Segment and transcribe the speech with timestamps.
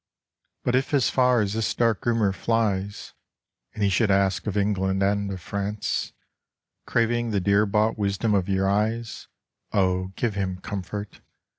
[0.63, 3.13] But if as far as this dark rumor flies,
[3.75, 6.13] And he should ask of England and of France,
[6.87, 9.27] Craving the dear bought wisdom of your eyes,
[9.71, 11.21] Oh, give him comfort